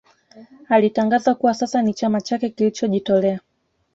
[0.69, 3.39] Alitangaza kuwa sasa ni chama chake kilichojitolea